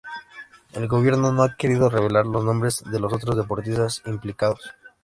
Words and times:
El 0.73 0.87
gobierno 0.87 1.31
no 1.31 1.43
ha 1.43 1.55
querido 1.55 1.87
revelar 1.87 2.25
los 2.25 2.43
nombres 2.43 2.83
de 2.89 2.99
los 2.99 3.13
otros 3.13 3.37
deportistas 3.37 4.01
implicados. 4.07 4.73